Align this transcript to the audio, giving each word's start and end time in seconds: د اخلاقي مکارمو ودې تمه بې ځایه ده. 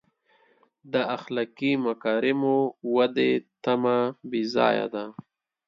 د 0.93 0.95
اخلاقي 1.15 1.71
مکارمو 1.85 2.57
ودې 2.95 3.31
تمه 3.63 3.97
بې 4.29 4.41
ځایه 4.55 4.85
ده. 4.93 5.05